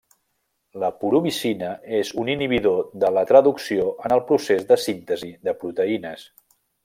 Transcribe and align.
La 0.83 0.87
puromicina 1.01 1.67
és 1.97 2.13
un 2.23 2.31
inhibidor 2.35 2.81
de 3.05 3.13
la 3.19 3.25
traducció 3.33 3.85
en 4.09 4.17
el 4.17 4.25
procés 4.31 4.67
de 4.73 4.79
síntesi 4.87 5.31
de 5.49 5.57
proteïnes. 5.65 6.27